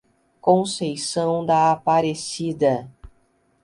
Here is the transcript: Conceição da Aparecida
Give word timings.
Conceição 0.41 1.45
da 1.45 1.71
Aparecida 1.71 2.91